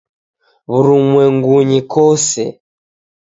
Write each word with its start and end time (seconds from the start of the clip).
Wurumwengunyi 0.71 1.79
kose 1.91 2.43